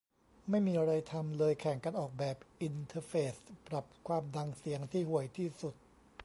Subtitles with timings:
[0.49, 3.35] ไม่มีไรทำ เลยแข่งกันออกแบบอินเทอร์เฟซ
[3.67, 5.75] ปรับความดังเสียงที่ห่วยที่สุด